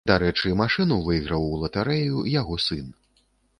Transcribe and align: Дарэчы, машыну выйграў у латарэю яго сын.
Дарэчы, 0.09 0.53
машыну 0.61 0.97
выйграў 1.09 1.45
у 1.51 1.61
латарэю 1.65 2.25
яго 2.41 2.61
сын. 2.67 2.91